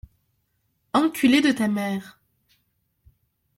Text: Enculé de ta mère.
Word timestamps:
Enculé 0.95 1.41
de 1.41 1.51
ta 1.51 1.67
mère. 1.67 2.19